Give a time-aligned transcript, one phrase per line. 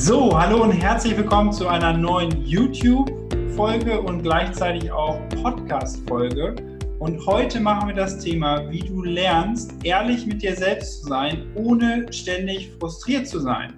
[0.00, 6.54] So, hallo und herzlich willkommen zu einer neuen YouTube-Folge und gleichzeitig auch Podcast-Folge.
[7.00, 11.50] Und heute machen wir das Thema, wie du lernst, ehrlich mit dir selbst zu sein,
[11.56, 13.74] ohne ständig frustriert zu sein.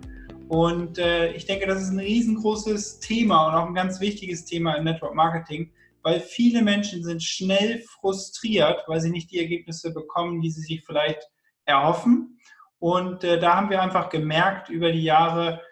[0.48, 4.74] Und äh, ich denke, das ist ein riesengroßes Thema und auch ein ganz wichtiges Thema
[4.74, 10.42] im Network Marketing, weil viele Menschen sind schnell frustriert, weil sie nicht die Ergebnisse bekommen,
[10.42, 11.30] die sie sich vielleicht
[11.64, 12.38] erhoffen.
[12.78, 15.62] Und äh, da haben wir einfach gemerkt über die Jahre,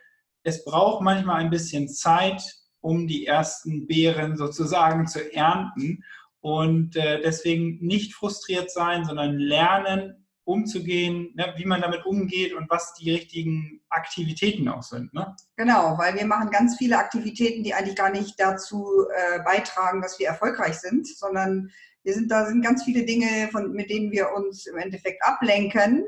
[0.42, 2.42] es braucht manchmal ein bisschen Zeit,
[2.80, 6.04] um die ersten Beeren sozusagen zu ernten.
[6.40, 12.70] Und äh, deswegen nicht frustriert sein, sondern lernen, umzugehen, ne, wie man damit umgeht und
[12.70, 15.12] was die richtigen Aktivitäten auch sind.
[15.12, 15.36] Ne?
[15.56, 20.18] Genau, weil wir machen ganz viele Aktivitäten, die eigentlich gar nicht dazu äh, beitragen, dass
[20.18, 21.70] wir erfolgreich sind, sondern
[22.02, 26.04] wir sind, da sind ganz viele Dinge, von, mit denen wir uns im Endeffekt ablenken.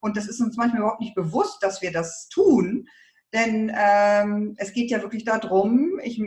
[0.00, 2.88] Und das ist uns manchmal überhaupt nicht bewusst, dass wir das tun.
[3.34, 6.22] Denn ähm, es geht ja wirklich darum, ich,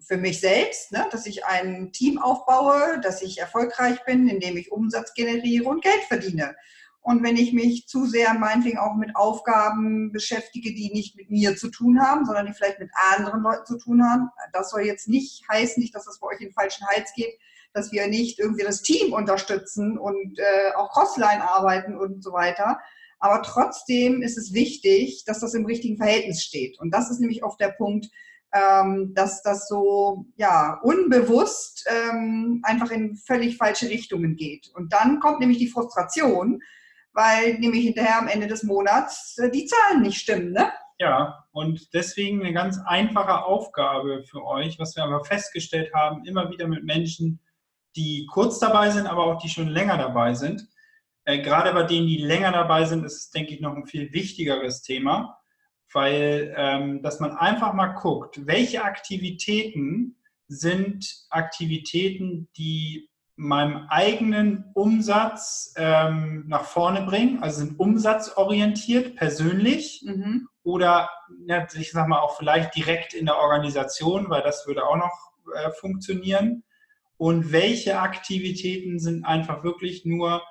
[0.00, 4.72] für mich selbst, ne, dass ich ein Team aufbaue, dass ich erfolgreich bin, indem ich
[4.72, 6.56] Umsatz generiere und Geld verdiene.
[7.02, 11.54] Und wenn ich mich zu sehr meinetwegen auch mit Aufgaben beschäftige, die nicht mit mir
[11.54, 15.06] zu tun haben, sondern die vielleicht mit anderen Leuten zu tun haben, das soll jetzt
[15.06, 17.38] nicht heißen, nicht, dass das bei euch in den falschen Hals geht,
[17.74, 22.80] dass wir nicht irgendwie das Team unterstützen und äh, auch Crossline arbeiten und so weiter,
[23.24, 26.78] aber trotzdem ist es wichtig, dass das im richtigen Verhältnis steht.
[26.78, 28.10] Und das ist nämlich oft der Punkt,
[28.52, 34.70] ähm, dass das so ja unbewusst ähm, einfach in völlig falsche Richtungen geht.
[34.74, 36.60] Und dann kommt nämlich die Frustration,
[37.14, 40.52] weil nämlich hinterher am Ende des Monats äh, die Zahlen nicht stimmen.
[40.52, 40.70] Ne?
[40.98, 46.50] Ja, und deswegen eine ganz einfache Aufgabe für euch, was wir aber festgestellt haben, immer
[46.50, 47.40] wieder mit Menschen,
[47.96, 50.68] die kurz dabei sind, aber auch die schon länger dabei sind,
[51.24, 54.12] äh, gerade bei denen, die länger dabei sind, ist es, denke ich, noch ein viel
[54.12, 55.38] wichtigeres Thema,
[55.92, 60.16] weil ähm, dass man einfach mal guckt, welche Aktivitäten
[60.48, 70.48] sind Aktivitäten, die meinem eigenen Umsatz ähm, nach vorne bringen, also sind umsatzorientiert, persönlich mhm.
[70.62, 71.10] oder
[71.46, 75.32] ja, ich sag mal auch vielleicht direkt in der Organisation, weil das würde auch noch
[75.54, 76.62] äh, funktionieren.
[77.16, 80.42] Und welche Aktivitäten sind einfach wirklich nur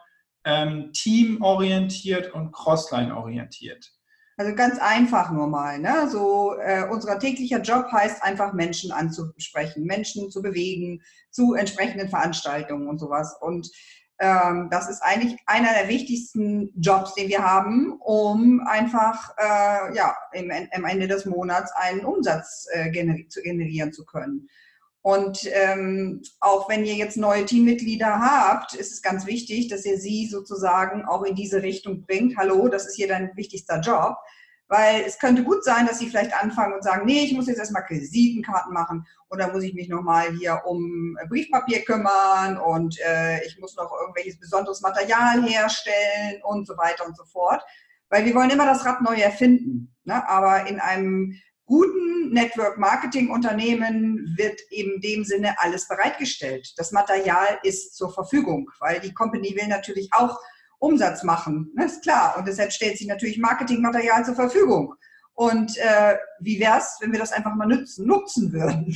[0.45, 3.93] ähm, teamorientiert und crossline-orientiert.
[4.35, 5.77] Also ganz einfach nur mal.
[5.79, 6.09] Ne?
[6.09, 12.87] So, äh, unser täglicher Job heißt einfach Menschen anzusprechen, Menschen zu bewegen zu entsprechenden Veranstaltungen
[12.87, 13.35] und sowas.
[13.39, 13.69] Und
[14.19, 20.15] ähm, das ist eigentlich einer der wichtigsten Jobs, den wir haben, um einfach äh, ja,
[20.33, 24.47] im, am Ende des Monats einen Umsatz äh, gener zu generieren zu können.
[25.03, 29.99] Und ähm, auch wenn ihr jetzt neue Teammitglieder habt, ist es ganz wichtig, dass ihr
[29.99, 32.37] sie sozusagen auch in diese Richtung bringt.
[32.37, 34.15] Hallo, das ist hier dein wichtigster Job.
[34.69, 37.57] Weil es könnte gut sein, dass sie vielleicht anfangen und sagen, nee, ich muss jetzt
[37.57, 43.59] erstmal Visitenkarten machen oder muss ich mich nochmal hier um Briefpapier kümmern und äh, ich
[43.59, 47.61] muss noch irgendwelches besonderes Material herstellen und so weiter und so fort.
[48.07, 49.93] Weil wir wollen immer das Rad neu erfinden.
[50.05, 50.27] Ne?
[50.29, 51.35] Aber in einem
[51.73, 56.71] guten Network Marketing Unternehmen wird eben dem Sinne alles bereitgestellt.
[56.77, 60.37] Das Material ist zur Verfügung, weil die Company will natürlich auch
[60.77, 62.35] Umsatz machen, das ist klar.
[62.37, 64.93] Und deshalb stellt sie natürlich Marketingmaterial zur Verfügung.
[65.33, 68.95] Und äh, wie wäre es, wenn wir das einfach mal nutzen, nutzen würden?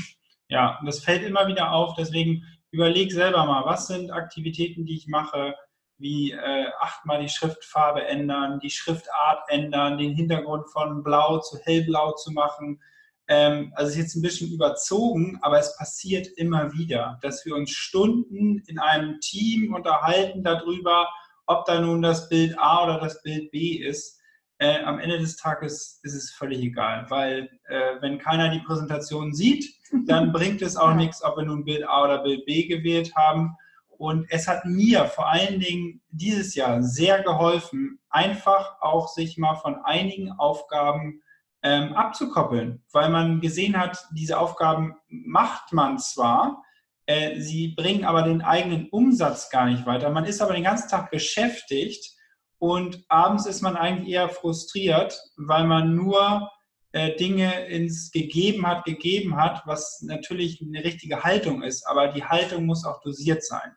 [0.49, 1.95] Ja, das fällt immer wieder auf.
[1.97, 5.55] Deswegen überleg selber mal, was sind Aktivitäten, die ich mache,
[5.97, 12.11] wie äh, achtmal die Schriftfarbe ändern, die Schriftart ändern, den Hintergrund von blau zu hellblau
[12.13, 12.81] zu machen.
[13.27, 17.71] Ähm, also ist jetzt ein bisschen überzogen, aber es passiert immer wieder, dass wir uns
[17.71, 21.07] Stunden in einem Team unterhalten darüber,
[21.47, 24.17] ob da nun das Bild A oder das Bild B ist.
[24.59, 29.33] Äh, am Ende des Tages ist es völlig egal, weil äh, wenn keiner die Präsentation
[29.33, 29.71] sieht,
[30.05, 33.55] dann bringt es auch nichts, ob wir nun Bild A oder Bild B gewählt haben.
[33.97, 39.55] Und es hat mir vor allen Dingen dieses Jahr sehr geholfen, einfach auch sich mal
[39.55, 41.21] von einigen Aufgaben
[41.63, 46.63] ähm, abzukoppeln, weil man gesehen hat, diese Aufgaben macht man zwar,
[47.07, 50.09] äh, sie bringen aber den eigenen Umsatz gar nicht weiter.
[50.09, 52.15] Man ist aber den ganzen Tag beschäftigt
[52.59, 56.49] und abends ist man eigentlich eher frustriert, weil man nur
[56.91, 62.23] äh, Dinge ins Gegeben hat, gegeben hat, was natürlich eine richtige Haltung ist, aber die
[62.23, 63.75] Haltung muss auch dosiert sein.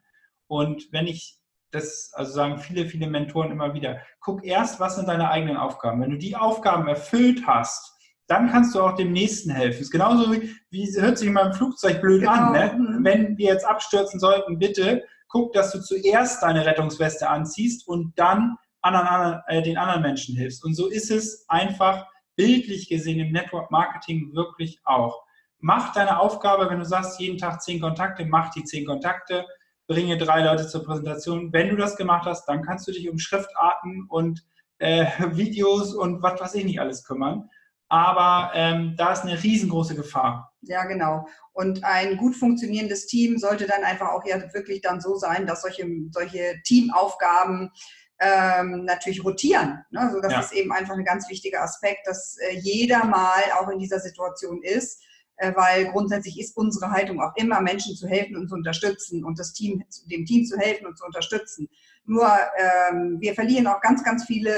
[0.50, 1.38] Und wenn ich
[1.70, 6.00] das, also sagen viele, viele Mentoren immer wieder, guck erst, was sind deine eigenen Aufgaben.
[6.00, 9.80] Wenn du die Aufgaben erfüllt hast, dann kannst du auch dem Nächsten helfen.
[9.80, 12.32] ist genauso wie, wie hört sich in meinem Flugzeug blöd genau.
[12.32, 12.52] an.
[12.52, 12.74] Ne?
[12.76, 13.04] Mhm.
[13.04, 18.56] Wenn wir jetzt abstürzen sollten, bitte guck, dass du zuerst deine Rettungsweste anziehst und dann
[18.82, 20.64] anderen, äh, den anderen Menschen hilfst.
[20.64, 25.22] Und so ist es einfach bildlich gesehen im Network Marketing wirklich auch.
[25.60, 29.46] Mach deine Aufgabe, wenn du sagst, jeden Tag zehn Kontakte, mach die zehn Kontakte,
[29.90, 31.52] bringe drei Leute zur Präsentation.
[31.52, 34.46] Wenn du das gemacht hast, dann kannst du dich um Schriftarten und
[34.78, 37.50] äh, Videos und was weiß ich nicht alles kümmern.
[37.88, 40.54] Aber ähm, da ist eine riesengroße Gefahr.
[40.60, 41.26] Ja, genau.
[41.52, 45.62] Und ein gut funktionierendes Team sollte dann einfach auch ja wirklich dann so sein, dass
[45.62, 47.72] solche, solche Teamaufgaben
[48.20, 49.84] ähm, natürlich rotieren.
[49.90, 50.02] Ne?
[50.02, 50.38] Also das ja.
[50.38, 54.62] ist eben einfach ein ganz wichtiger Aspekt, dass äh, jeder mal auch in dieser Situation
[54.62, 55.02] ist,
[55.54, 59.52] weil grundsätzlich ist unsere Haltung auch immer, Menschen zu helfen und zu unterstützen und das
[59.52, 61.68] Team, dem Team zu helfen und zu unterstützen.
[62.04, 64.52] Nur ähm, wir verlieren auch ganz, ganz viele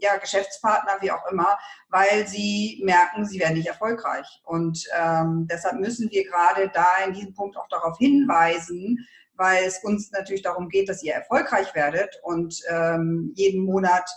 [0.00, 1.58] ja, Geschäftspartner, wie auch immer,
[1.88, 4.26] weil sie merken, sie werden nicht erfolgreich.
[4.44, 9.82] Und ähm, deshalb müssen wir gerade da in diesem Punkt auch darauf hinweisen, weil es
[9.82, 14.08] uns natürlich darum geht, dass ihr erfolgreich werdet und ähm, jeden Monat,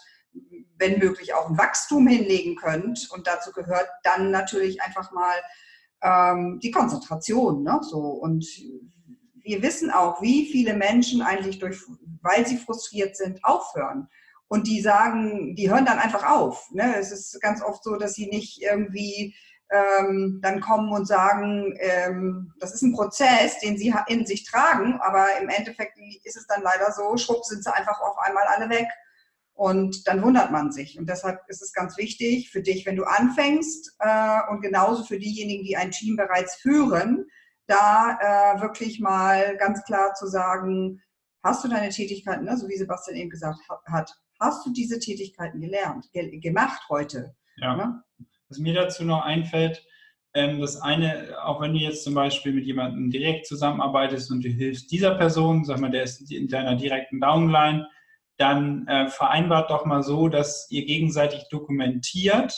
[0.78, 3.10] wenn möglich, auch ein Wachstum hinlegen könnt.
[3.12, 5.36] Und dazu gehört dann natürlich einfach mal
[6.02, 7.64] ähm, die Konzentration.
[7.64, 7.80] Ne?
[7.82, 8.46] So, und
[9.42, 11.80] wir wissen auch, wie viele Menschen eigentlich durch,
[12.22, 14.08] weil sie frustriert sind, aufhören.
[14.48, 16.70] Und die sagen, die hören dann einfach auf.
[16.72, 16.96] Ne?
[16.98, 19.36] Es ist ganz oft so, dass sie nicht irgendwie
[19.72, 25.00] ähm, dann kommen und sagen, ähm, das ist ein Prozess, den sie in sich tragen,
[25.02, 28.70] aber im Endeffekt ist es dann leider so, schwupp sind sie einfach auf einmal alle
[28.70, 28.88] weg.
[29.56, 31.00] Und dann wundert man sich.
[31.00, 35.18] Und deshalb ist es ganz wichtig für dich, wenn du anfängst äh, und genauso für
[35.18, 37.26] diejenigen, die ein Team bereits führen,
[37.66, 41.02] da äh, wirklich mal ganz klar zu sagen,
[41.42, 44.12] hast du deine Tätigkeiten, ne, so wie Sebastian eben gesagt hat,
[44.42, 47.34] hast du diese Tätigkeiten gelernt, ge gemacht heute?
[47.58, 47.78] Ja.
[47.78, 48.04] Ne?
[48.50, 49.86] Was mir dazu noch einfällt,
[50.34, 54.50] ähm, das eine, auch wenn du jetzt zum Beispiel mit jemandem direkt zusammenarbeitest und du
[54.50, 57.88] hilfst dieser Person, sag mal, der ist in deiner direkten Downline,
[58.38, 62.54] dann äh, vereinbart doch mal so, dass ihr gegenseitig dokumentiert,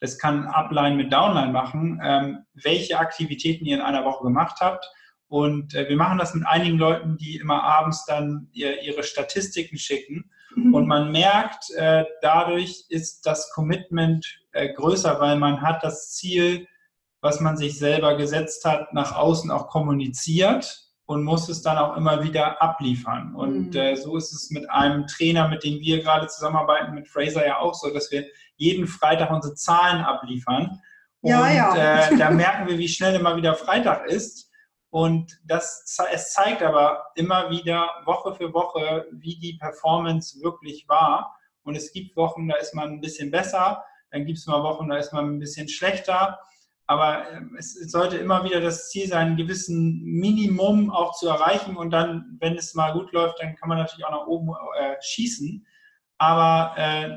[0.00, 4.88] das kann Upline mit Downline machen, ähm, welche Aktivitäten ihr in einer Woche gemacht habt.
[5.26, 9.76] Und äh, wir machen das mit einigen Leuten, die immer abends dann ihr, ihre Statistiken
[9.76, 10.30] schicken.
[10.54, 10.72] Mhm.
[10.72, 16.66] Und man merkt, äh, dadurch ist das Commitment äh, größer, weil man hat das Ziel,
[17.20, 21.96] was man sich selber gesetzt hat, nach außen auch kommuniziert und muss es dann auch
[21.96, 23.34] immer wieder abliefern.
[23.34, 23.80] Und mhm.
[23.80, 27.60] äh, so ist es mit einem Trainer, mit dem wir gerade zusammenarbeiten, mit Fraser ja
[27.60, 28.26] auch so, dass wir
[28.56, 30.82] jeden Freitag unsere Zahlen abliefern.
[31.22, 32.08] Und ja, ja.
[32.10, 34.50] Äh, da merken wir, wie schnell immer wieder Freitag ist.
[34.90, 41.34] Und das, es zeigt aber immer wieder Woche für Woche, wie die Performance wirklich war.
[41.62, 44.90] Und es gibt Wochen, da ist man ein bisschen besser, dann gibt es mal Wochen,
[44.90, 46.38] da ist man ein bisschen schlechter.
[46.88, 51.76] Aber ähm, es sollte immer wieder das Ziel sein, einen gewissen Minimum auch zu erreichen.
[51.76, 54.48] Und dann, wenn es mal gut läuft, dann kann man natürlich auch nach oben
[54.80, 55.66] äh, schießen.
[56.16, 57.16] Aber äh,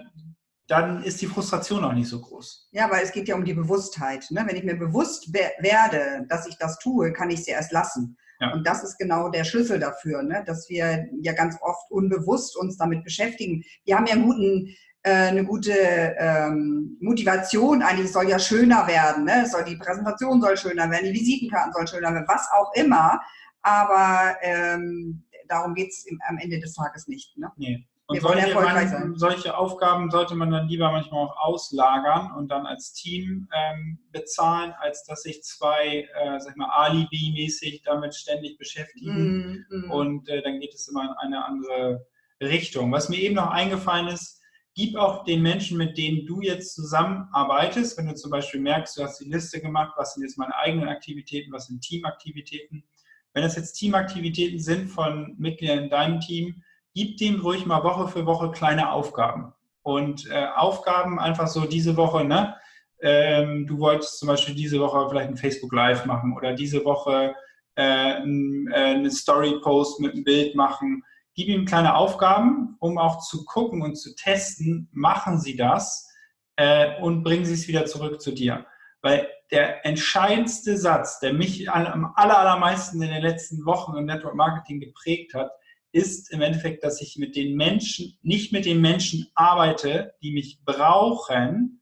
[0.68, 2.70] dann ist die Frustration auch nicht so groß.
[2.72, 4.26] Ja, weil es geht ja um die Bewusstheit.
[4.30, 4.44] Ne?
[4.46, 8.18] Wenn ich mir bewusst werde, dass ich das tue, kann ich sie erst lassen.
[8.42, 8.54] Ja.
[8.54, 10.44] Und das ist genau der Schlüssel dafür, ne?
[10.46, 13.64] dass wir ja ganz oft unbewusst uns damit beschäftigen.
[13.86, 19.48] Wir haben ja einen guten eine gute ähm, Motivation eigentlich, soll ja schöner werden, ne?
[19.48, 23.20] soll, die Präsentation soll schöner werden, die Visitenkarten sollen schöner werden, was auch immer,
[23.62, 27.38] aber ähm, darum geht es am Ende des Tages nicht.
[27.38, 27.52] Ne?
[27.58, 27.88] Nee.
[28.08, 32.92] Und solche, man, solche, Aufgaben sollte man dann lieber manchmal auch auslagern und dann als
[32.92, 39.66] Team ähm, bezahlen, als dass sich zwei, äh, sag ich mal, Alibi-mäßig damit ständig beschäftigen.
[39.70, 39.92] Mm, mm.
[39.92, 42.06] Und äh, dann geht es immer in eine andere
[42.42, 42.92] Richtung.
[42.92, 44.41] Was mir eben noch eingefallen ist,
[44.82, 49.04] gib auch den Menschen, mit denen du jetzt zusammenarbeitest, wenn du zum Beispiel merkst, du
[49.04, 52.84] hast die Liste gemacht, was sind jetzt meine eigenen Aktivitäten, was sind Teamaktivitäten.
[53.34, 56.64] Wenn das jetzt Teamaktivitäten sind von Mitgliedern in deinem Team,
[56.96, 59.54] gib dem ruhig mal Woche für Woche kleine Aufgaben.
[59.84, 62.56] Und äh, Aufgaben einfach so diese Woche, ne?
[63.04, 67.36] Ähm, du wolltest zum Beispiel diese Woche vielleicht ein Facebook Live machen oder diese Woche
[67.76, 71.04] äh, äh, eine Story-Post mit einem Bild machen
[71.36, 76.10] gib ihm kleine Aufgaben, um auch zu gucken und zu testen, machen sie das
[76.56, 78.66] äh, und bringen sie es wieder zurück zu dir.
[79.02, 84.80] Weil der entscheidendste Satz, der mich am allermeisten in den letzten Wochen im Network Marketing
[84.80, 85.52] geprägt hat,
[85.92, 90.62] ist im Endeffekt, dass ich mit den Menschen, nicht mit den Menschen arbeite, die mich
[90.64, 91.82] brauchen,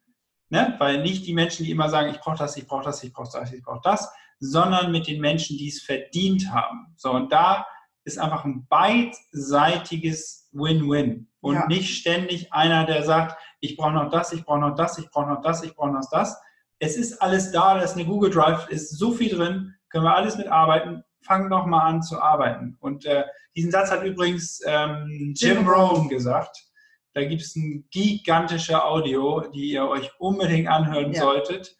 [0.49, 0.75] ne?
[0.79, 3.29] weil nicht die Menschen, die immer sagen, ich brauche das, ich brauche das, ich brauche
[3.31, 6.93] das, ich brauche das, sondern mit den Menschen, die es verdient haben.
[6.95, 7.67] So, und da
[8.09, 11.67] ist einfach ein beidseitiges Win-Win und ja.
[11.67, 15.29] nicht ständig einer, der sagt, ich brauche noch das, ich brauche noch das, ich brauche
[15.29, 16.41] noch das, ich brauche noch das.
[16.79, 20.15] Es ist alles da, da ist eine Google Drive, ist so viel drin, können wir
[20.15, 21.03] alles mitarbeiten.
[21.21, 22.77] Fang doch mal an zu arbeiten.
[22.79, 23.25] Und äh,
[23.55, 26.65] diesen Satz hat übrigens ähm, Jim Rohn gesagt.
[27.13, 31.21] Da gibt es ein gigantische Audio, die ihr euch unbedingt anhören ja.
[31.21, 31.77] solltet.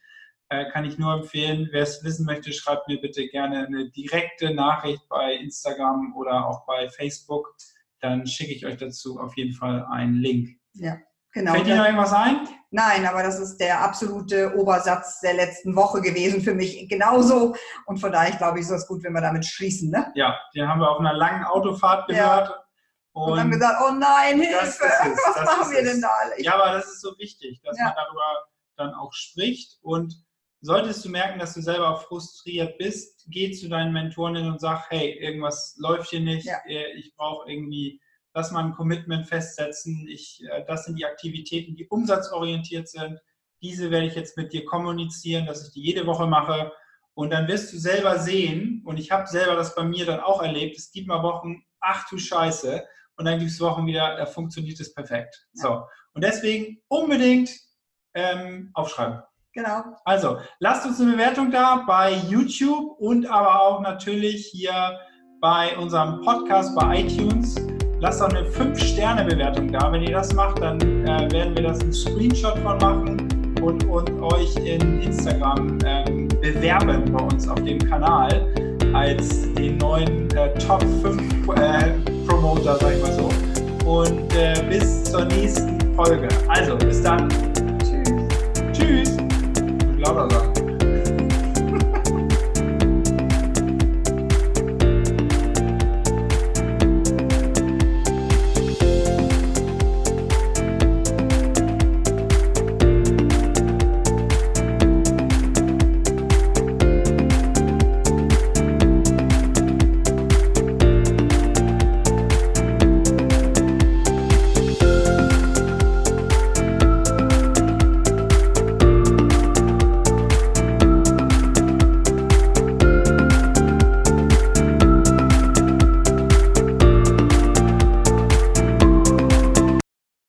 [0.52, 1.70] Äh, kann ich nur empfehlen.
[1.72, 6.66] Wer es wissen möchte, schreibt mir bitte gerne eine direkte Nachricht bei Instagram oder auch
[6.66, 7.56] bei Facebook.
[8.00, 10.50] Dann schicke ich euch dazu auf jeden Fall einen Link.
[10.74, 10.98] Ja,
[11.34, 11.54] genau.
[11.54, 12.48] Fällt dir noch irgendwas ein?
[12.72, 17.56] Nein, aber das ist der absolute Obersatz der letzten Woche gewesen für mich genauso.
[17.86, 19.92] Und von daher, ich glaube ich, ist es gut, wenn wir damit schließen.
[19.92, 20.12] Ne?
[20.16, 22.50] Ja, den haben wir auf einer langen Autofahrt gehört.
[22.50, 22.64] Ja.
[23.12, 26.42] Und, und haben gesagt, oh nein, Hilfe, was machen wir denn da alle?
[26.42, 27.86] Ja, aber das ist so wichtig, dass ja.
[27.86, 28.46] man darüber
[28.78, 29.78] dann auch spricht.
[29.82, 30.16] Und
[30.62, 35.18] solltest du merken, dass du selber frustriert bist, geh zu deinen Mentoren und sag, hey,
[35.20, 36.58] irgendwas läuft hier nicht, ja.
[36.68, 38.02] Äh, ich brauche irgendwie,
[38.34, 43.20] lass mal ein Commitment festsetzen, ich, äh, das sind die Aktivitäten, die umsatzorientiert sind,
[43.62, 46.72] diese werde ich jetzt mit dir kommunizieren, dass ich die jede Woche mache
[47.14, 50.42] und dann wirst du selber sehen, und ich habe selber das bei mir dann auch
[50.42, 52.86] erlebt, es gibt mal Wochen, ach du Scheiße,
[53.18, 55.46] und dann gibt es Wochen wieder, da funktioniert es perfekt.
[55.56, 55.62] Ja.
[55.62, 55.84] So.
[56.14, 57.52] Und deswegen unbedingt
[58.14, 59.22] ähm, aufschreiben.
[59.60, 59.84] Genau.
[60.06, 64.98] Also, lasst uns eine Bewertung da bei YouTube und aber auch natürlich hier
[65.42, 67.56] bei unserem Podcast bei iTunes.
[68.00, 69.92] Lasst auch eine 5-Sterne-Bewertung da.
[69.92, 74.22] Wenn ihr das macht, dann äh, werden wir das einen Screenshot von machen und, und
[74.22, 78.54] euch in Instagram ähm, bewerben bei uns auf dem Kanal
[78.94, 81.92] als den neuen äh, Top 5 äh,
[82.26, 83.30] Promoter, sag ich mal so.
[83.86, 86.30] Und äh, bis zur nächsten Folge.
[86.48, 87.28] Also, bis dann.
[87.84, 88.10] Tschüss.
[88.72, 89.09] Tschüss.
[90.10, 90.49] Lauter sagen.